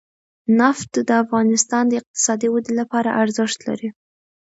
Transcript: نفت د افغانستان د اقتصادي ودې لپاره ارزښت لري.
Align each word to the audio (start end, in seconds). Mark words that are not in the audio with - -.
نفت 0.59 0.91
د 1.07 1.09
افغانستان 1.23 1.83
د 1.87 1.91
اقتصادي 2.01 2.47
ودې 2.51 2.73
لپاره 2.79 3.09
ارزښت 3.21 3.59
لري. 3.67 3.89